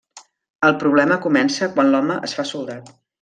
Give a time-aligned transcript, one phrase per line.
[0.69, 2.91] El problema comença quan l'home es fa soldat.